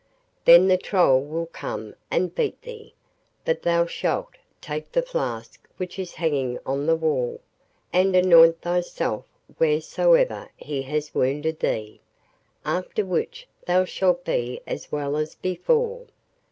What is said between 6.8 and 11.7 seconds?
the wall, and anoint thyself wheresoever he has wounded